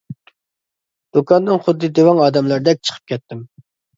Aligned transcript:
دۇكاندىن 1.17 1.59
خۇددى 1.67 1.89
دېۋەڭ 1.99 2.21
ئادەملەردەك 2.23 2.83
چىقىپ 2.91 3.13
كەتتىم. 3.15 3.47